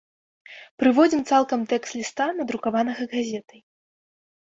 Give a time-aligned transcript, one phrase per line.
[0.83, 3.59] Прыводзім цалкам тэкст ліста, надрукаванага газетай.